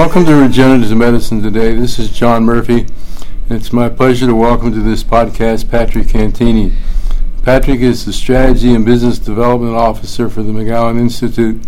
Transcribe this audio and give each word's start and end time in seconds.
Welcome 0.00 0.24
to 0.24 0.34
Regenerative 0.34 0.96
Medicine 0.96 1.42
today. 1.42 1.74
This 1.74 1.98
is 1.98 2.10
John 2.10 2.44
Murphy. 2.44 2.86
It's 3.50 3.70
my 3.70 3.90
pleasure 3.90 4.26
to 4.26 4.34
welcome 4.34 4.72
to 4.72 4.80
this 4.80 5.04
podcast 5.04 5.70
Patrick 5.70 6.08
Cantini. 6.08 6.72
Patrick 7.42 7.80
is 7.80 8.06
the 8.06 8.12
Strategy 8.14 8.74
and 8.74 8.86
Business 8.86 9.18
Development 9.18 9.76
Officer 9.76 10.30
for 10.30 10.42
the 10.42 10.52
McGowan 10.52 10.98
Institute. 10.98 11.62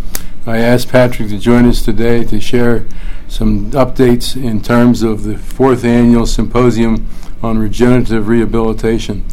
I 0.47 0.57
asked 0.57 0.89
Patrick 0.89 1.29
to 1.29 1.39
join 1.39 1.67
us 1.67 1.85
today 1.85 2.25
to 2.25 2.41
share 2.41 2.87
some 3.29 3.71
updates 3.73 4.35
in 4.35 4.63
terms 4.63 5.03
of 5.03 5.25
the 5.25 5.37
fourth 5.37 5.85
annual 5.85 6.27
symposium 6.27 7.07
on 7.43 7.59
regenerative 7.59 8.29
rehabilitation. 8.29 9.27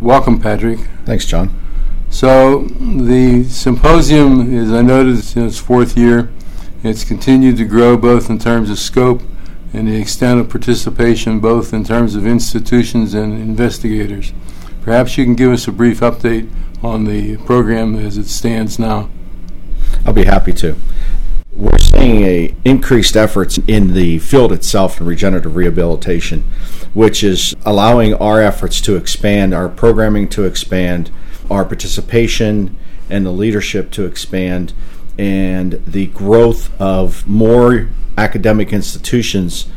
Welcome, 0.00 0.40
Patrick. 0.40 0.78
Thanks, 1.04 1.26
John. 1.26 1.54
So, 2.08 2.60
the 2.60 3.44
symposium 3.50 4.50
is, 4.56 4.72
I 4.72 4.80
noticed, 4.80 5.36
in 5.36 5.44
its 5.44 5.58
fourth 5.58 5.94
year. 5.94 6.30
It's 6.82 7.04
continued 7.04 7.56
to 7.56 7.64
grow 7.64 7.96
both 7.96 8.28
in 8.28 8.38
terms 8.38 8.70
of 8.70 8.78
scope 8.78 9.22
and 9.72 9.88
the 9.88 10.00
extent 10.00 10.40
of 10.40 10.48
participation, 10.48 11.40
both 11.40 11.72
in 11.72 11.84
terms 11.84 12.14
of 12.14 12.26
institutions 12.26 13.14
and 13.14 13.32
investigators. 13.32 14.32
Perhaps 14.82 15.18
you 15.18 15.24
can 15.24 15.34
give 15.34 15.52
us 15.52 15.66
a 15.66 15.72
brief 15.72 16.00
update 16.00 16.50
on 16.82 17.04
the 17.04 17.38
program 17.38 17.96
as 17.96 18.18
it 18.18 18.26
stands 18.26 18.78
now. 18.78 19.08
I'll 20.04 20.12
be 20.12 20.24
happy 20.24 20.52
to. 20.54 20.76
We're 21.52 21.78
seeing 21.78 22.22
a 22.22 22.54
increased 22.64 23.16
efforts 23.16 23.58
in 23.66 23.94
the 23.94 24.18
field 24.18 24.52
itself 24.52 25.00
in 25.00 25.06
regenerative 25.06 25.56
rehabilitation, 25.56 26.42
which 26.92 27.24
is 27.24 27.56
allowing 27.64 28.14
our 28.14 28.40
efforts 28.42 28.80
to 28.82 28.96
expand, 28.96 29.54
our 29.54 29.68
programming 29.68 30.28
to 30.28 30.44
expand, 30.44 31.10
our 31.50 31.64
participation 31.64 32.76
and 33.08 33.24
the 33.24 33.30
leadership 33.30 33.90
to 33.92 34.04
expand, 34.04 34.74
and 35.18 35.82
the 35.86 36.06
growth 36.08 36.70
of 36.80 37.26
more 37.26 37.88
academic 38.18 38.72
institutions 38.72 39.68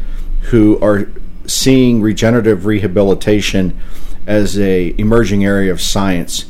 who 0.44 0.80
are 0.80 1.10
seeing 1.46 2.02
regenerative 2.02 2.66
rehabilitation 2.66 3.80
as 4.28 4.60
a 4.60 4.94
emerging 4.98 5.44
area 5.44 5.72
of 5.72 5.82
science. 5.82 6.46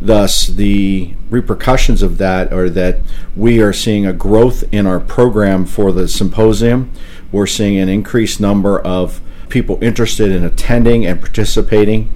Thus, 0.00 0.48
the 0.48 1.14
repercussions 1.30 2.02
of 2.02 2.18
that 2.18 2.52
are 2.52 2.68
that 2.70 2.98
we 3.36 3.62
are 3.62 3.72
seeing 3.72 4.04
a 4.04 4.12
growth 4.12 4.64
in 4.72 4.86
our 4.86 4.98
program 4.98 5.64
for 5.64 5.92
the 5.92 6.08
symposium. 6.08 6.90
We're 7.30 7.46
seeing 7.46 7.78
an 7.78 7.88
increased 7.88 8.40
number 8.40 8.80
of 8.80 9.20
people 9.48 9.78
interested 9.80 10.30
in 10.30 10.44
attending 10.44 11.06
and 11.06 11.20
participating. 11.20 12.12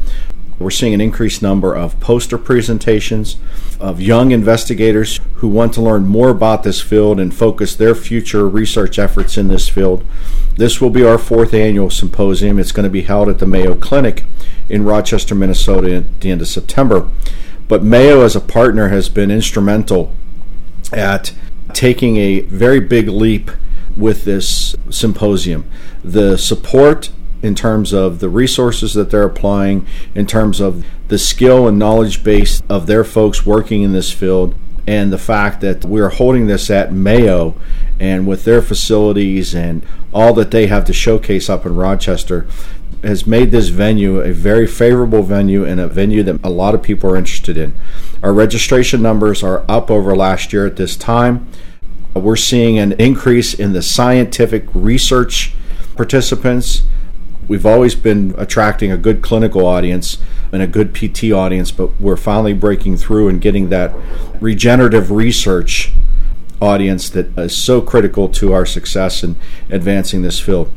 We're 0.58 0.70
seeing 0.70 0.94
an 0.94 1.00
increased 1.00 1.42
number 1.42 1.74
of 1.74 2.00
poster 2.00 2.38
presentations 2.38 3.36
of 3.78 4.00
young 4.00 4.30
investigators 4.30 5.20
who 5.34 5.48
want 5.48 5.74
to 5.74 5.82
learn 5.82 6.06
more 6.06 6.30
about 6.30 6.62
this 6.62 6.80
field 6.80 7.20
and 7.20 7.34
focus 7.34 7.76
their 7.76 7.94
future 7.94 8.48
research 8.48 8.98
efforts 8.98 9.36
in 9.36 9.48
this 9.48 9.68
field. 9.68 10.04
This 10.56 10.80
will 10.80 10.90
be 10.90 11.04
our 11.04 11.18
fourth 11.18 11.52
annual 11.52 11.90
symposium. 11.90 12.58
It's 12.58 12.72
going 12.72 12.84
to 12.84 12.90
be 12.90 13.02
held 13.02 13.28
at 13.28 13.38
the 13.38 13.46
Mayo 13.46 13.74
Clinic 13.74 14.24
in 14.70 14.84
Rochester, 14.84 15.34
Minnesota 15.34 15.96
at 15.96 16.20
the 16.20 16.30
end 16.30 16.40
of 16.40 16.48
September. 16.48 17.08
But 17.68 17.82
Mayo, 17.82 18.22
as 18.22 18.34
a 18.34 18.41
partner, 18.41 18.88
has 18.88 19.10
been 19.10 19.30
instrumental 19.30 20.14
at 20.92 21.34
taking 21.74 22.16
a 22.16 22.41
very 22.41 22.80
big 22.80 23.08
leap 23.08 23.50
with 23.94 24.24
this 24.24 24.74
symposium. 24.88 25.68
The 26.02 26.38
support 26.38 27.10
in 27.47 27.55
terms 27.55 27.92
of 27.92 28.19
the 28.19 28.28
resources 28.28 28.92
that 28.94 29.11
they're 29.11 29.22
applying, 29.22 29.86
in 30.14 30.27
terms 30.27 30.61
of 30.61 30.84
the 31.08 31.19
skill 31.19 31.69
and 31.69 31.78
knowledge 31.78 32.25
base 32.25 32.61
of 32.69 32.86
their 32.86 33.05
folks 33.05 33.47
working 33.47 33.83
in 33.83 33.92
this 33.92 34.12
field, 34.12 34.55
and 34.86 35.12
the 35.12 35.19
fact 35.19 35.60
that 35.60 35.84
we're 35.84 36.10
holding 36.10 36.47
this 36.47 36.70
at 36.70 36.93
Mayo 36.93 37.54
and 37.98 38.26
with 38.26 38.44
their 38.44 38.60
facilities 38.60 39.54
and 39.54 39.84
all 40.12 40.32
that 40.34 40.50
they 40.50 40.66
have 40.66 40.84
to 40.84 40.93
showcase 40.93 41.48
up 41.48 41.65
in 41.65 41.75
Rochester 41.75 42.47
has 43.03 43.26
made 43.26 43.50
this 43.50 43.69
venue 43.69 44.20
a 44.20 44.32
very 44.32 44.66
favorable 44.66 45.22
venue 45.22 45.65
and 45.65 45.81
a 45.81 45.87
venue 45.87 46.22
that 46.22 46.44
a 46.44 46.50
lot 46.50 46.75
of 46.75 46.82
people 46.82 47.10
are 47.10 47.16
interested 47.16 47.56
in. 47.56 47.75
Our 48.22 48.32
registration 48.32 49.03
numbers 49.03 49.43
are 49.43 49.65
up 49.69 49.91
over 49.91 50.16
last 50.16 50.53
year 50.53 50.66
at 50.66 50.76
this 50.76 50.97
time. 50.97 51.49
We're 52.15 52.37
seeing 52.37 52.78
an 52.78 52.93
increase 52.93 53.54
in 53.54 53.72
the 53.72 53.82
scientific 53.82 54.65
research 54.75 55.54
participants 55.97 56.82
We've 57.48 57.66
always 57.66 57.94
been 57.94 58.34
attracting 58.36 58.90
a 58.90 58.96
good 58.96 59.22
clinical 59.22 59.66
audience 59.66 60.18
and 60.52 60.62
a 60.62 60.66
good 60.66 60.94
PT 60.94 61.32
audience, 61.32 61.70
but 61.70 62.00
we're 62.00 62.16
finally 62.16 62.52
breaking 62.54 62.96
through 62.96 63.28
and 63.28 63.40
getting 63.40 63.68
that 63.68 63.94
regenerative 64.40 65.10
research 65.10 65.92
audience 66.60 67.08
that 67.10 67.36
is 67.38 67.56
so 67.56 67.80
critical 67.80 68.28
to 68.30 68.52
our 68.52 68.66
success 68.66 69.22
in 69.22 69.36
advancing 69.70 70.22
this 70.22 70.40
field. 70.40 70.72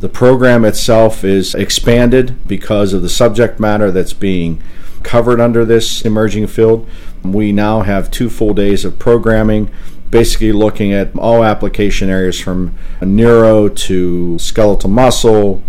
The 0.00 0.08
program 0.08 0.64
itself 0.64 1.22
is 1.22 1.54
expanded 1.54 2.36
because 2.48 2.92
of 2.92 3.02
the 3.02 3.08
subject 3.08 3.60
matter 3.60 3.92
that's 3.92 4.12
being 4.12 4.60
covered 5.04 5.40
under 5.40 5.64
this 5.64 6.02
emerging 6.02 6.48
field. 6.48 6.88
We 7.22 7.52
now 7.52 7.82
have 7.82 8.10
two 8.10 8.28
full 8.28 8.54
days 8.54 8.84
of 8.84 8.98
programming, 8.98 9.70
basically 10.10 10.50
looking 10.50 10.92
at 10.92 11.16
all 11.16 11.44
application 11.44 12.10
areas 12.10 12.40
from 12.40 12.76
neuro 13.00 13.68
to 13.68 14.38
skeletal 14.40 14.90
muscle, 14.90 15.62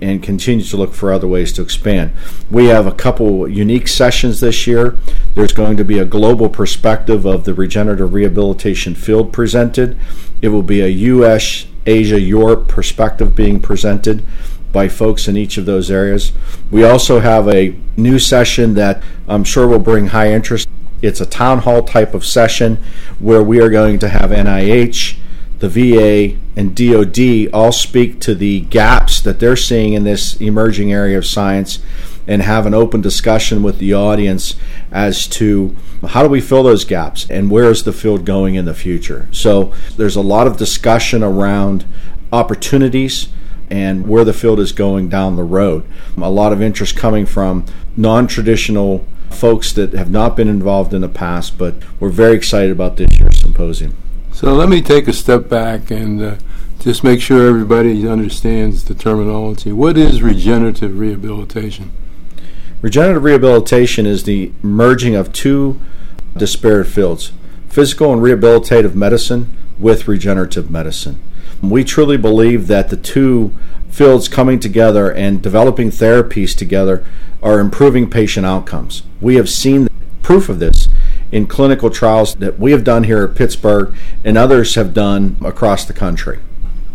and 0.00 0.22
continue 0.22 0.64
to 0.64 0.76
look 0.76 0.92
for 0.92 1.12
other 1.12 1.26
ways 1.26 1.52
to 1.54 1.62
expand. 1.62 2.12
We 2.50 2.66
have 2.66 2.86
a 2.86 2.92
couple 2.92 3.48
unique 3.48 3.88
sessions 3.88 4.40
this 4.40 4.66
year. 4.66 4.98
There's 5.34 5.52
going 5.52 5.76
to 5.78 5.84
be 5.84 5.98
a 5.98 6.04
global 6.04 6.48
perspective 6.48 7.24
of 7.24 7.44
the 7.44 7.54
regenerative 7.54 8.12
rehabilitation 8.12 8.94
field 8.94 9.32
presented. 9.32 9.96
It 10.42 10.48
will 10.48 10.62
be 10.62 10.82
a 10.82 10.88
US, 10.88 11.66
Asia, 11.86 12.20
Europe 12.20 12.68
perspective 12.68 13.34
being 13.34 13.60
presented 13.60 14.22
by 14.72 14.88
folks 14.88 15.28
in 15.28 15.36
each 15.36 15.56
of 15.56 15.64
those 15.64 15.90
areas. 15.90 16.32
We 16.70 16.84
also 16.84 17.20
have 17.20 17.48
a 17.48 17.74
new 17.96 18.18
session 18.18 18.74
that 18.74 19.02
I'm 19.26 19.44
sure 19.44 19.66
will 19.66 19.78
bring 19.78 20.08
high 20.08 20.32
interest. 20.32 20.68
It's 21.00 21.20
a 21.20 21.26
town 21.26 21.60
hall 21.60 21.82
type 21.82 22.12
of 22.12 22.26
session 22.26 22.78
where 23.18 23.42
we 23.42 23.60
are 23.60 23.70
going 23.70 23.98
to 24.00 24.08
have 24.08 24.30
NIH, 24.30 25.16
the 25.58 25.68
VA, 25.68 26.38
and 26.54 26.74
DoD 26.74 27.52
all 27.52 27.72
speak 27.72 28.20
to 28.20 28.34
the 28.34 28.60
gaps 28.62 29.20
that 29.20 29.40
they're 29.40 29.56
seeing 29.56 29.94
in 29.94 30.04
this 30.04 30.36
emerging 30.36 30.92
area 30.92 31.16
of 31.16 31.26
science 31.26 31.78
and 32.26 32.42
have 32.42 32.66
an 32.66 32.74
open 32.74 33.00
discussion 33.00 33.62
with 33.62 33.78
the 33.78 33.94
audience 33.94 34.56
as 34.90 35.26
to 35.28 35.74
how 36.08 36.22
do 36.22 36.28
we 36.28 36.40
fill 36.40 36.62
those 36.62 36.84
gaps 36.84 37.28
and 37.30 37.50
where 37.50 37.70
is 37.70 37.84
the 37.84 37.92
field 37.92 38.24
going 38.24 38.54
in 38.54 38.64
the 38.64 38.74
future. 38.74 39.28
So 39.30 39.72
there's 39.96 40.16
a 40.16 40.22
lot 40.22 40.46
of 40.46 40.56
discussion 40.56 41.22
around 41.22 41.84
opportunities 42.32 43.28
and 43.70 44.06
where 44.06 44.24
the 44.24 44.32
field 44.32 44.60
is 44.60 44.72
going 44.72 45.08
down 45.08 45.36
the 45.36 45.44
road. 45.44 45.84
A 46.16 46.30
lot 46.30 46.52
of 46.52 46.60
interest 46.60 46.96
coming 46.96 47.26
from 47.26 47.64
non 47.96 48.26
traditional 48.26 49.06
folks 49.30 49.72
that 49.72 49.92
have 49.92 50.10
not 50.10 50.36
been 50.36 50.48
involved 50.48 50.94
in 50.94 51.00
the 51.00 51.08
past, 51.08 51.58
but 51.58 51.74
we're 52.00 52.08
very 52.10 52.36
excited 52.36 52.70
about 52.70 52.96
this 52.96 53.18
year's 53.18 53.40
symposium. 53.40 53.94
So 54.36 54.52
let 54.52 54.68
me 54.68 54.82
take 54.82 55.08
a 55.08 55.14
step 55.14 55.48
back 55.48 55.90
and 55.90 56.22
uh, 56.22 56.36
just 56.78 57.02
make 57.02 57.22
sure 57.22 57.48
everybody 57.48 58.06
understands 58.06 58.84
the 58.84 58.94
terminology. 58.94 59.72
What 59.72 59.96
is 59.96 60.20
regenerative 60.20 60.98
rehabilitation? 60.98 61.90
Regenerative 62.82 63.24
rehabilitation 63.24 64.04
is 64.04 64.24
the 64.24 64.52
merging 64.60 65.14
of 65.14 65.32
two 65.32 65.80
disparate 66.36 66.86
fields 66.86 67.32
physical 67.70 68.12
and 68.12 68.20
rehabilitative 68.20 68.94
medicine 68.94 69.56
with 69.78 70.06
regenerative 70.06 70.70
medicine. 70.70 71.18
We 71.62 71.82
truly 71.82 72.18
believe 72.18 72.66
that 72.66 72.90
the 72.90 72.98
two 72.98 73.54
fields 73.88 74.28
coming 74.28 74.60
together 74.60 75.10
and 75.10 75.40
developing 75.40 75.88
therapies 75.88 76.54
together 76.54 77.06
are 77.42 77.58
improving 77.58 78.10
patient 78.10 78.44
outcomes. 78.44 79.02
We 79.18 79.36
have 79.36 79.48
seen 79.48 79.88
proof 80.22 80.50
of 80.50 80.58
this 80.58 80.88
in 81.32 81.46
clinical 81.46 81.90
trials 81.90 82.34
that 82.36 82.58
we 82.58 82.72
have 82.72 82.84
done 82.84 83.04
here 83.04 83.24
at 83.24 83.34
Pittsburgh 83.34 83.94
and 84.24 84.38
others 84.38 84.74
have 84.74 84.94
done 84.94 85.36
across 85.44 85.84
the 85.84 85.92
country. 85.92 86.38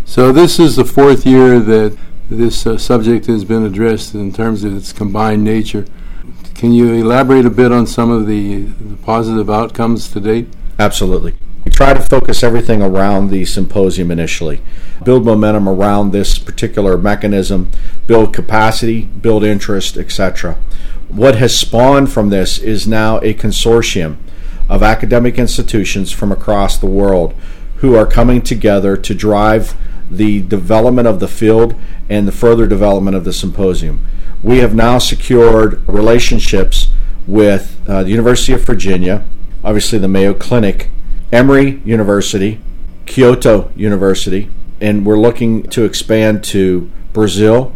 So, 0.05 0.31
this 0.31 0.59
is 0.59 0.75
the 0.75 0.85
fourth 0.85 1.25
year 1.25 1.59
that 1.59 1.97
this 2.29 2.65
uh, 2.65 2.77
subject 2.77 3.25
has 3.27 3.43
been 3.43 3.65
addressed 3.65 4.15
in 4.15 4.31
terms 4.31 4.63
of 4.63 4.75
its 4.75 4.93
combined 4.93 5.43
nature. 5.43 5.85
Can 6.55 6.73
you 6.73 6.93
elaborate 6.93 7.45
a 7.45 7.49
bit 7.49 7.71
on 7.71 7.87
some 7.87 8.11
of 8.11 8.27
the, 8.27 8.63
the 8.63 8.97
positive 8.97 9.49
outcomes 9.49 10.09
to 10.11 10.19
date? 10.19 10.47
Absolutely. 10.79 11.33
Try 11.81 11.95
to 11.95 11.99
focus 11.99 12.43
everything 12.43 12.83
around 12.83 13.31
the 13.31 13.43
symposium 13.43 14.11
initially, 14.11 14.61
build 15.03 15.25
momentum 15.25 15.67
around 15.67 16.11
this 16.11 16.37
particular 16.37 16.95
mechanism, 16.95 17.71
build 18.05 18.35
capacity, 18.35 19.05
build 19.05 19.43
interest, 19.43 19.97
etc. 19.97 20.59
What 21.07 21.37
has 21.37 21.57
spawned 21.57 22.11
from 22.11 22.29
this 22.29 22.59
is 22.59 22.87
now 22.87 23.17
a 23.21 23.33
consortium 23.33 24.17
of 24.69 24.83
academic 24.83 25.39
institutions 25.39 26.11
from 26.11 26.31
across 26.31 26.77
the 26.77 26.85
world 26.85 27.33
who 27.77 27.95
are 27.95 28.05
coming 28.05 28.43
together 28.43 28.95
to 28.97 29.15
drive 29.15 29.73
the 30.11 30.43
development 30.43 31.07
of 31.07 31.19
the 31.19 31.27
field 31.27 31.73
and 32.07 32.27
the 32.27 32.31
further 32.31 32.67
development 32.67 33.17
of 33.17 33.23
the 33.23 33.33
symposium. 33.33 34.05
We 34.43 34.59
have 34.59 34.75
now 34.75 34.99
secured 34.99 35.81
relationships 35.89 36.91
with 37.25 37.81
uh, 37.89 38.03
the 38.03 38.11
University 38.11 38.53
of 38.53 38.61
Virginia, 38.61 39.25
obviously 39.63 39.97
the 39.97 40.07
Mayo 40.07 40.35
Clinic, 40.35 40.91
Emory 41.31 41.81
University, 41.85 42.59
Kyoto 43.05 43.71
University, 43.75 44.49
and 44.79 45.05
we're 45.05 45.19
looking 45.19 45.63
to 45.63 45.83
expand 45.83 46.43
to 46.43 46.91
Brazil 47.13 47.73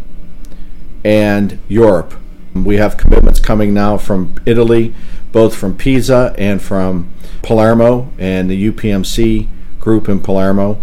and 1.04 1.60
Europe. 1.68 2.16
We 2.54 2.78
have 2.78 2.98
commitments 2.98 3.40
coming 3.40 3.74
now 3.74 3.98
from 3.98 4.36
Italy, 4.46 4.94
both 5.32 5.56
from 5.56 5.78
Pisa 5.78 6.34
and 6.38 6.62
from 6.62 7.12
Palermo 7.42 8.12
and 8.18 8.50
the 8.50 8.72
UPMC 8.72 9.48
group 9.80 10.10
in 10.10 10.20
Palermo. 10.20 10.82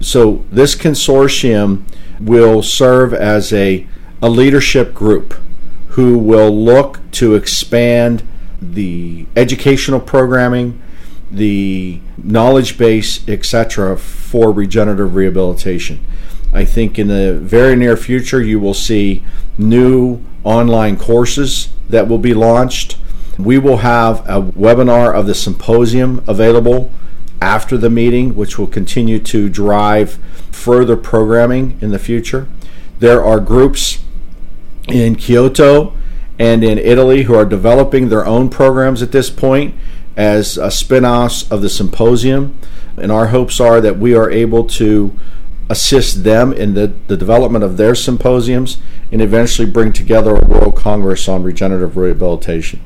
So 0.00 0.44
this 0.50 0.74
consortium 0.74 1.84
will 2.20 2.62
serve 2.62 3.14
as 3.14 3.52
a, 3.52 3.86
a 4.20 4.28
leadership 4.28 4.92
group 4.92 5.34
who 5.88 6.18
will 6.18 6.50
look 6.50 7.00
to 7.12 7.34
expand 7.34 8.22
the 8.60 9.26
educational 9.36 10.00
programming, 10.00 10.81
the 11.32 12.00
knowledge 12.22 12.76
base, 12.76 13.26
etc., 13.26 13.96
for 13.96 14.52
regenerative 14.52 15.14
rehabilitation. 15.14 16.04
I 16.52 16.66
think 16.66 16.98
in 16.98 17.08
the 17.08 17.34
very 17.34 17.74
near 17.74 17.96
future, 17.96 18.42
you 18.42 18.60
will 18.60 18.74
see 18.74 19.24
new 19.56 20.20
online 20.44 20.98
courses 20.98 21.70
that 21.88 22.08
will 22.08 22.18
be 22.18 22.34
launched. 22.34 22.98
We 23.38 23.58
will 23.58 23.78
have 23.78 24.20
a 24.28 24.42
webinar 24.42 25.14
of 25.14 25.26
the 25.26 25.34
symposium 25.34 26.22
available 26.26 26.90
after 27.40 27.78
the 27.78 27.90
meeting, 27.90 28.34
which 28.34 28.58
will 28.58 28.66
continue 28.66 29.18
to 29.18 29.48
drive 29.48 30.18
further 30.52 30.96
programming 30.96 31.78
in 31.80 31.90
the 31.90 31.98
future. 31.98 32.46
There 32.98 33.24
are 33.24 33.40
groups 33.40 33.98
in 34.88 35.16
Kyoto 35.16 35.96
and 36.38 36.62
in 36.62 36.78
Italy 36.78 37.22
who 37.22 37.34
are 37.34 37.44
developing 37.44 38.08
their 38.08 38.26
own 38.26 38.48
programs 38.50 39.02
at 39.02 39.12
this 39.12 39.30
point 39.30 39.74
as 40.16 40.56
a 40.58 40.70
spin-offs 40.70 41.50
of 41.50 41.62
the 41.62 41.68
symposium. 41.68 42.58
And 42.96 43.10
our 43.10 43.28
hopes 43.28 43.60
are 43.60 43.80
that 43.80 43.98
we 43.98 44.14
are 44.14 44.30
able 44.30 44.64
to 44.64 45.18
assist 45.68 46.24
them 46.24 46.52
in 46.52 46.74
the, 46.74 46.94
the 47.08 47.16
development 47.16 47.64
of 47.64 47.76
their 47.76 47.94
symposiums 47.94 48.78
and 49.10 49.22
eventually 49.22 49.70
bring 49.70 49.92
together 49.92 50.36
a 50.36 50.46
World 50.46 50.76
Congress 50.76 51.28
on 51.28 51.42
regenerative 51.42 51.96
rehabilitation. 51.96 52.80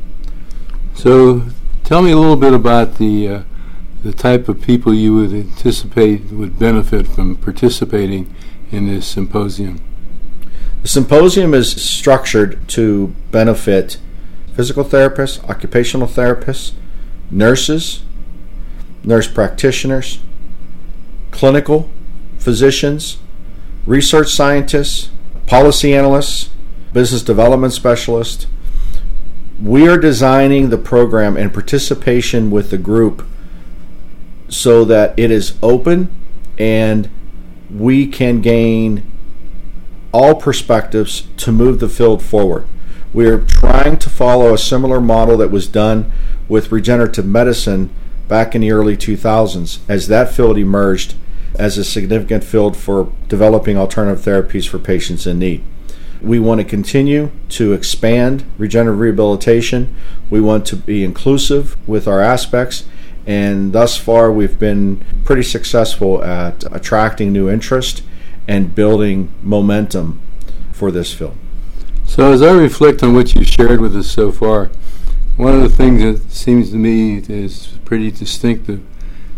So, 0.94 1.42
tell 1.84 2.02
me 2.02 2.10
a 2.12 2.16
little 2.16 2.36
bit 2.36 2.54
about 2.54 2.98
the 2.98 3.28
uh, 3.28 3.42
the 4.06 4.12
type 4.12 4.48
of 4.48 4.62
people 4.62 4.94
you 4.94 5.14
would 5.14 5.32
anticipate 5.32 6.30
would 6.30 6.58
benefit 6.58 7.08
from 7.08 7.36
participating 7.36 8.32
in 8.70 8.86
this 8.86 9.06
symposium? 9.06 9.80
The 10.82 10.88
symposium 10.88 11.54
is 11.54 11.82
structured 11.82 12.68
to 12.68 13.14
benefit 13.32 13.98
physical 14.54 14.84
therapists, 14.84 15.42
occupational 15.48 16.06
therapists, 16.06 16.72
nurses, 17.30 18.02
nurse 19.04 19.28
practitioners, 19.28 20.20
clinical 21.30 21.90
physicians, 22.38 23.18
research 23.86 24.32
scientists, 24.32 25.10
policy 25.46 25.94
analysts, 25.94 26.50
business 26.92 27.22
development 27.22 27.72
specialists. 27.72 28.46
We 29.62 29.88
are 29.88 29.98
designing 29.98 30.70
the 30.70 30.78
program 30.78 31.36
in 31.36 31.50
participation 31.50 32.50
with 32.50 32.70
the 32.70 32.78
group 32.78 33.26
so 34.48 34.84
that 34.84 35.18
it 35.18 35.30
is 35.30 35.56
open 35.62 36.14
and 36.58 37.10
we 37.70 38.06
can 38.06 38.40
gain 38.40 39.10
all 40.12 40.34
perspectives 40.34 41.26
to 41.36 41.52
move 41.52 41.80
the 41.80 41.88
field 41.88 42.22
forward. 42.22 42.66
We 43.12 43.26
are 43.26 43.38
trying 43.38 43.98
to 43.98 44.10
follow 44.10 44.54
a 44.54 44.58
similar 44.58 45.00
model 45.00 45.36
that 45.38 45.50
was 45.50 45.66
done 45.66 46.10
with 46.48 46.72
regenerative 46.72 47.26
medicine 47.26 47.90
back 48.28 48.54
in 48.54 48.60
the 48.60 48.72
early 48.72 48.96
2000s 48.96 49.78
as 49.88 50.08
that 50.08 50.32
field 50.32 50.58
emerged 50.58 51.14
as 51.58 51.78
a 51.78 51.84
significant 51.84 52.44
field 52.44 52.76
for 52.76 53.12
developing 53.28 53.76
alternative 53.76 54.24
therapies 54.24 54.68
for 54.68 54.78
patients 54.78 55.26
in 55.26 55.38
need. 55.38 55.64
We 56.20 56.38
want 56.38 56.60
to 56.60 56.64
continue 56.64 57.30
to 57.50 57.72
expand 57.72 58.44
regenerative 58.58 59.00
rehabilitation. 59.00 59.94
We 60.28 60.40
want 60.40 60.66
to 60.66 60.76
be 60.76 61.04
inclusive 61.04 61.76
with 61.88 62.08
our 62.08 62.20
aspects 62.20 62.84
and 63.26 63.72
thus 63.72 63.96
far, 63.96 64.30
we've 64.30 64.58
been 64.58 65.04
pretty 65.24 65.42
successful 65.42 66.22
at 66.22 66.64
attracting 66.72 67.32
new 67.32 67.50
interest 67.50 68.02
and 68.46 68.72
building 68.72 69.34
momentum 69.42 70.20
for 70.72 70.92
this 70.92 71.12
field. 71.12 71.36
So, 72.06 72.32
as 72.32 72.40
I 72.40 72.52
reflect 72.52 73.02
on 73.02 73.14
what 73.14 73.34
you've 73.34 73.48
shared 73.48 73.80
with 73.80 73.96
us 73.96 74.08
so 74.08 74.30
far, 74.30 74.70
one 75.36 75.54
of 75.54 75.60
the 75.60 75.68
things 75.68 76.02
that 76.02 76.32
seems 76.32 76.70
to 76.70 76.76
me 76.76 77.18
is 77.28 77.78
pretty 77.84 78.10
distinctive 78.10 78.82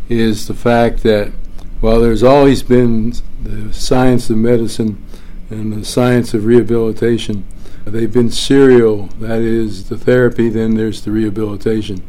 is 0.09 0.47
the 0.47 0.55
fact 0.55 1.03
that 1.03 1.33
while 1.81 2.00
there's 2.00 2.23
always 2.23 2.62
been 2.62 3.12
the 3.43 3.73
science 3.73 4.31
of 4.31 4.37
medicine 4.37 5.05
and 5.50 5.73
the 5.73 5.85
science 5.85 6.35
of 6.35 6.45
rehabilitation, 6.45 7.45
they've 7.85 8.12
been 8.12 8.31
serial. 8.31 9.06
That 9.19 9.41
is 9.41 9.89
the 9.89 9.99
therapy, 9.99 10.49
then 10.49 10.75
there's 10.75 11.03
the 11.03 11.11
rehabilitation. 11.11 12.03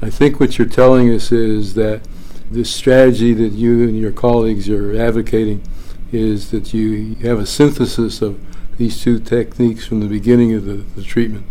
I 0.00 0.08
think 0.08 0.40
what 0.40 0.56
you're 0.56 0.68
telling 0.68 1.12
us 1.12 1.30
is 1.30 1.74
that 1.74 2.00
the 2.50 2.64
strategy 2.64 3.34
that 3.34 3.52
you 3.52 3.82
and 3.82 3.98
your 3.98 4.12
colleagues 4.12 4.70
are 4.70 4.98
advocating 4.98 5.62
is 6.12 6.50
that 6.50 6.72
you 6.72 7.14
have 7.16 7.38
a 7.38 7.46
synthesis 7.46 8.22
of 8.22 8.40
these 8.78 9.02
two 9.02 9.18
techniques 9.18 9.86
from 9.86 10.00
the 10.00 10.06
beginning 10.06 10.54
of 10.54 10.64
the, 10.64 10.76
the 10.96 11.02
treatment. 11.02 11.44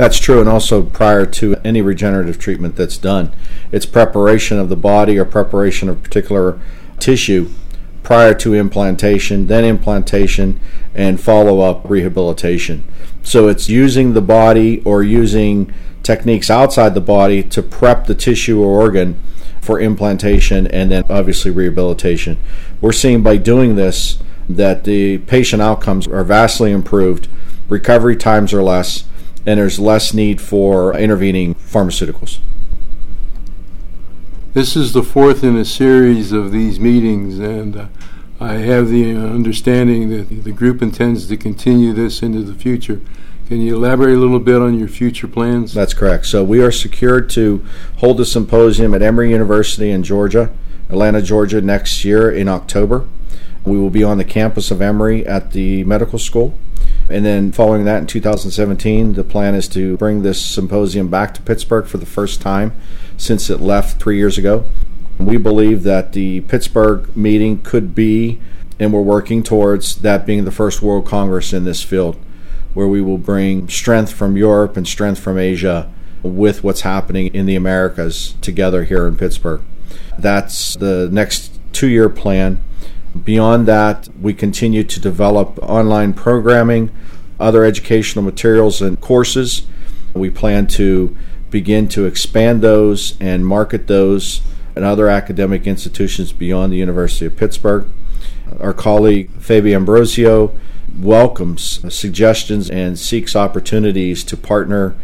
That's 0.00 0.18
true, 0.18 0.40
and 0.40 0.48
also 0.48 0.82
prior 0.82 1.26
to 1.26 1.56
any 1.62 1.82
regenerative 1.82 2.38
treatment 2.38 2.74
that's 2.74 2.96
done, 2.96 3.34
it's 3.70 3.84
preparation 3.84 4.58
of 4.58 4.70
the 4.70 4.74
body 4.74 5.18
or 5.18 5.26
preparation 5.26 5.90
of 5.90 6.02
particular 6.02 6.58
tissue 6.98 7.50
prior 8.02 8.32
to 8.32 8.54
implantation, 8.54 9.46
then 9.46 9.62
implantation, 9.62 10.58
and 10.94 11.20
follow 11.20 11.60
up 11.60 11.82
rehabilitation. 11.84 12.82
So 13.22 13.48
it's 13.48 13.68
using 13.68 14.14
the 14.14 14.22
body 14.22 14.80
or 14.86 15.02
using 15.02 15.70
techniques 16.02 16.48
outside 16.48 16.94
the 16.94 17.02
body 17.02 17.42
to 17.42 17.62
prep 17.62 18.06
the 18.06 18.14
tissue 18.14 18.58
or 18.58 18.80
organ 18.80 19.22
for 19.60 19.78
implantation 19.78 20.66
and 20.68 20.90
then 20.90 21.04
obviously 21.10 21.50
rehabilitation. 21.50 22.38
We're 22.80 22.92
seeing 22.92 23.22
by 23.22 23.36
doing 23.36 23.76
this 23.76 24.18
that 24.48 24.84
the 24.84 25.18
patient 25.18 25.60
outcomes 25.60 26.06
are 26.08 26.24
vastly 26.24 26.72
improved, 26.72 27.28
recovery 27.68 28.16
times 28.16 28.54
are 28.54 28.62
less, 28.62 29.04
and 29.46 29.58
there's 29.58 29.78
less 29.78 30.12
need 30.12 30.40
for 30.40 30.96
intervening 30.96 31.54
pharmaceuticals. 31.54 32.38
This 34.52 34.74
is 34.74 34.92
the 34.92 35.02
fourth 35.02 35.44
in 35.44 35.56
a 35.56 35.64
series 35.64 36.32
of 36.32 36.50
these 36.50 36.80
meetings, 36.80 37.38
and 37.38 37.76
uh, 37.76 37.86
I 38.40 38.54
have 38.54 38.88
the 38.88 39.14
understanding 39.14 40.08
that 40.10 40.44
the 40.44 40.52
group 40.52 40.82
intends 40.82 41.28
to 41.28 41.36
continue 41.36 41.92
this 41.92 42.22
into 42.22 42.42
the 42.42 42.54
future. 42.54 43.00
Can 43.46 43.60
you 43.60 43.76
elaborate 43.76 44.14
a 44.14 44.18
little 44.18 44.40
bit 44.40 44.62
on 44.62 44.78
your 44.78 44.88
future 44.88 45.28
plans? 45.28 45.74
That's 45.74 45.92
correct. 45.94 46.26
So 46.26 46.42
we 46.44 46.62
are 46.62 46.70
secured 46.70 47.28
to 47.30 47.64
hold 47.98 48.20
a 48.20 48.24
symposium 48.24 48.94
at 48.94 49.02
Emory 49.02 49.30
University 49.30 49.90
in 49.90 50.02
Georgia, 50.02 50.52
Atlanta, 50.88 51.20
Georgia, 51.20 51.60
next 51.60 52.04
year 52.04 52.30
in 52.30 52.48
October. 52.48 53.06
We 53.64 53.76
will 53.76 53.90
be 53.90 54.02
on 54.02 54.18
the 54.18 54.24
campus 54.24 54.70
of 54.70 54.80
Emory 54.80 55.26
at 55.26 55.52
the 55.52 55.84
medical 55.84 56.18
school. 56.18 56.56
And 57.10 57.26
then 57.26 57.50
following 57.50 57.84
that 57.84 57.98
in 57.98 58.06
2017, 58.06 59.14
the 59.14 59.24
plan 59.24 59.56
is 59.56 59.66
to 59.68 59.96
bring 59.96 60.22
this 60.22 60.40
symposium 60.40 61.08
back 61.08 61.34
to 61.34 61.42
Pittsburgh 61.42 61.86
for 61.86 61.98
the 61.98 62.06
first 62.06 62.40
time 62.40 62.72
since 63.16 63.50
it 63.50 63.60
left 63.60 64.00
three 64.00 64.16
years 64.16 64.38
ago. 64.38 64.64
We 65.18 65.36
believe 65.36 65.82
that 65.82 66.12
the 66.12 66.42
Pittsburgh 66.42 67.14
meeting 67.16 67.62
could 67.62 67.94
be, 67.94 68.40
and 68.78 68.92
we're 68.92 69.02
working 69.02 69.42
towards 69.42 69.96
that 69.96 70.24
being 70.24 70.44
the 70.44 70.52
first 70.52 70.82
World 70.82 71.04
Congress 71.04 71.52
in 71.52 71.64
this 71.64 71.82
field 71.82 72.16
where 72.74 72.86
we 72.86 73.00
will 73.00 73.18
bring 73.18 73.68
strength 73.68 74.12
from 74.12 74.36
Europe 74.36 74.76
and 74.76 74.86
strength 74.86 75.20
from 75.20 75.38
Asia 75.38 75.92
with 76.22 76.62
what's 76.62 76.82
happening 76.82 77.26
in 77.34 77.46
the 77.46 77.56
Americas 77.56 78.34
together 78.40 78.84
here 78.84 79.06
in 79.06 79.16
Pittsburgh. 79.16 79.62
That's 80.18 80.74
the 80.74 81.08
next 81.10 81.58
two 81.72 81.88
year 81.88 82.08
plan. 82.08 82.62
Beyond 83.24 83.66
that, 83.66 84.08
we 84.20 84.34
continue 84.34 84.84
to 84.84 85.00
develop 85.00 85.58
online 85.62 86.12
programming, 86.12 86.90
other 87.40 87.64
educational 87.64 88.24
materials, 88.24 88.80
and 88.80 89.00
courses. 89.00 89.66
We 90.14 90.30
plan 90.30 90.68
to 90.68 91.16
begin 91.50 91.88
to 91.88 92.06
expand 92.06 92.62
those 92.62 93.16
and 93.20 93.44
market 93.44 93.88
those 93.88 94.42
in 94.76 94.84
other 94.84 95.08
academic 95.08 95.66
institutions 95.66 96.32
beyond 96.32 96.72
the 96.72 96.76
University 96.76 97.26
of 97.26 97.36
Pittsburgh. 97.36 97.86
Our 98.60 98.72
colleague 98.72 99.32
Fabi 99.38 99.74
Ambrosio 99.74 100.56
welcomes 100.96 101.82
suggestions 101.92 102.70
and 102.70 102.96
seeks 102.96 103.34
opportunities 103.34 104.22
to 104.24 104.36
partner 104.36 104.94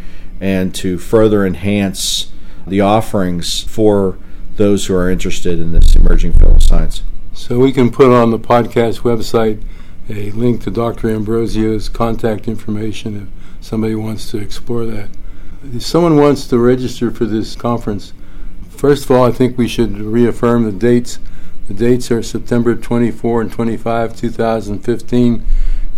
and 0.41 0.73
to 0.77 0.99
further 0.99 1.45
enhance 1.45 2.31
the 2.67 2.81
offerings 2.81 3.63
for 3.63 4.17
those 4.57 4.87
who 4.87 4.95
are 4.95 5.11
interested 5.11 5.59
in 5.59 5.73
this 5.73 5.97
emerging 5.97 6.33
field 6.33 6.57
of 6.57 6.63
science. 6.63 7.03
So 7.37 7.59
we 7.59 7.71
can 7.71 7.91
put 7.91 8.11
on 8.11 8.31
the 8.31 8.39
podcast 8.39 9.01
website 9.01 9.63
a 10.09 10.31
link 10.31 10.63
to 10.63 10.71
Dr. 10.71 11.09
Ambrosio's 11.09 11.91
contact 11.91 12.49
information 12.49 13.29
if 13.29 13.65
somebody 13.65 13.95
wants 13.95 14.31
to 14.31 14.39
explore 14.39 14.87
that. 14.87 15.11
If 15.63 15.83
someone 15.83 16.17
wants 16.17 16.49
to 16.49 16.59
register 16.59 17.11
for 17.11 17.27
this 17.27 17.55
conference, 17.55 18.15
first 18.71 19.05
of 19.05 19.11
all, 19.11 19.25
I 19.25 19.33
think 19.33 19.59
we 19.59 19.69
should 19.69 19.99
reaffirm 19.99 20.65
the 20.65 20.73
dates 20.73 21.19
The 21.69 21.75
dates 21.75 22.11
are 22.11 22.23
September 22.23 22.75
24 22.75 23.43
and 23.43 23.53
25, 23.53 24.17
2015, 24.17 25.45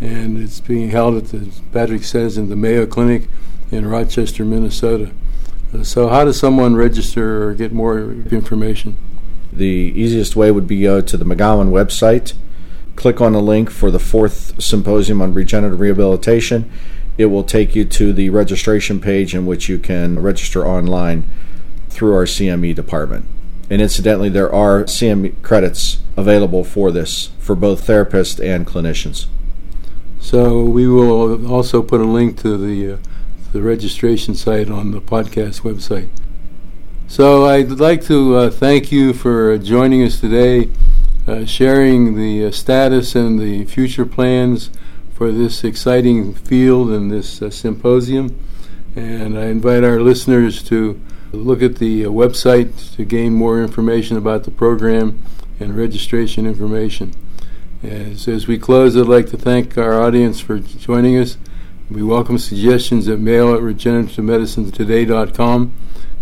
and 0.00 0.38
it's 0.38 0.60
being 0.60 0.90
held 0.90 1.16
at 1.16 1.26
the 1.26 1.50
Patrick 1.72 2.02
says 2.02 2.36
in 2.36 2.48
the 2.48 2.56
Mayo 2.56 2.84
Clinic 2.84 3.28
in 3.70 3.86
Rochester, 3.86 4.44
Minnesota. 4.44 5.12
So, 5.82 6.08
how 6.08 6.24
does 6.24 6.38
someone 6.38 6.74
register 6.74 7.46
or 7.46 7.54
get 7.54 7.72
more 7.72 8.12
information? 8.30 8.96
The 9.52 9.92
easiest 9.94 10.36
way 10.36 10.50
would 10.50 10.66
be 10.66 10.82
go 10.82 11.00
to 11.00 11.16
the 11.16 11.24
McGowan 11.24 11.70
website, 11.70 12.34
click 12.96 13.20
on 13.20 13.32
the 13.32 13.40
link 13.40 13.70
for 13.70 13.90
the 13.90 13.98
fourth 13.98 14.62
symposium 14.62 15.22
on 15.22 15.34
regenerative 15.34 15.80
rehabilitation. 15.80 16.70
It 17.16 17.26
will 17.26 17.44
take 17.44 17.74
you 17.74 17.84
to 17.84 18.12
the 18.12 18.30
registration 18.30 19.00
page 19.00 19.34
in 19.34 19.46
which 19.46 19.68
you 19.68 19.78
can 19.78 20.18
register 20.20 20.66
online 20.66 21.28
through 21.88 22.14
our 22.14 22.24
CME 22.24 22.74
department. 22.74 23.24
And 23.70 23.82
incidentally, 23.82 24.28
there 24.28 24.52
are 24.52 24.84
CME 24.84 25.42
credits 25.42 25.98
available 26.16 26.64
for 26.64 26.90
this 26.90 27.30
for 27.38 27.54
both 27.54 27.86
therapists 27.86 28.42
and 28.42 28.66
clinicians. 28.66 29.26
So 30.20 30.62
we 30.62 30.86
will 30.86 31.50
also 31.50 31.82
put 31.82 32.00
a 32.00 32.04
link 32.04 32.38
to 32.42 32.56
the 32.56 32.94
uh, 32.94 32.96
the 33.52 33.62
registration 33.62 34.34
site 34.34 34.70
on 34.70 34.90
the 34.90 35.00
podcast 35.00 35.62
website. 35.62 36.08
So 37.10 37.46
I'd 37.46 37.70
like 37.70 38.04
to 38.04 38.36
uh, 38.36 38.50
thank 38.50 38.92
you 38.92 39.14
for 39.14 39.56
joining 39.56 40.04
us 40.04 40.20
today, 40.20 40.68
uh, 41.26 41.46
sharing 41.46 42.16
the 42.16 42.44
uh, 42.44 42.50
status 42.50 43.14
and 43.14 43.40
the 43.40 43.64
future 43.64 44.04
plans 44.04 44.68
for 45.14 45.32
this 45.32 45.64
exciting 45.64 46.34
field 46.34 46.90
and 46.90 47.10
this 47.10 47.40
uh, 47.40 47.48
symposium. 47.48 48.38
And 48.94 49.38
I 49.38 49.46
invite 49.46 49.84
our 49.84 50.00
listeners 50.00 50.62
to 50.64 51.00
look 51.32 51.62
at 51.62 51.76
the 51.76 52.04
uh, 52.04 52.10
website 52.10 52.94
to 52.96 53.06
gain 53.06 53.32
more 53.32 53.62
information 53.62 54.18
about 54.18 54.44
the 54.44 54.50
program 54.50 55.22
and 55.58 55.74
registration 55.74 56.46
information. 56.46 57.14
As, 57.82 58.28
as 58.28 58.46
we 58.46 58.58
close, 58.58 58.98
I'd 58.98 59.06
like 59.06 59.30
to 59.30 59.38
thank 59.38 59.78
our 59.78 59.98
audience 59.98 60.40
for 60.40 60.58
joining 60.58 61.16
us. 61.16 61.38
We 61.90 62.02
welcome 62.02 62.36
suggestions 62.36 63.08
at 63.08 63.18
mail 63.18 63.54
at 63.54 63.62
regenerativemedicinetoday.com 63.62 65.72